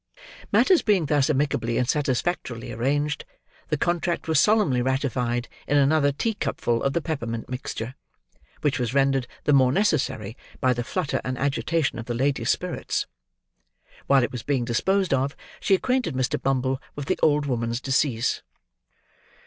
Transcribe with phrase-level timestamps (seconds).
[0.51, 3.23] Matters being thus amicably and satisfactorily arranged,
[3.67, 7.93] the contract was solemnly ratified in another teacupful of the peppermint mixture;
[8.61, 13.05] which was rendered the more necessary, by the flutter and agitation of the lady's spirits.
[14.07, 16.41] While it was being disposed of, she acquainted Mr.
[16.41, 18.41] Bumble with the old woman's decease.